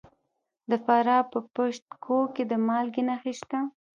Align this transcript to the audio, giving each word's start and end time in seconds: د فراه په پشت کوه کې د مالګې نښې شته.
د 0.69 0.71
فراه 0.85 1.23
په 1.31 1.39
پشت 1.55 1.83
کوه 2.03 2.25
کې 2.35 2.43
د 2.51 2.53
مالګې 2.67 3.03
نښې 3.09 3.33
شته. 3.39 3.59